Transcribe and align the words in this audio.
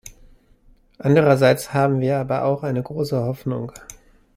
Andererseits 0.97 1.75
haben 1.75 1.99
wir 1.99 2.17
aber 2.17 2.43
auch 2.45 2.63
eine 2.63 2.81
große 2.81 3.23
Hoffnung. 3.23 3.71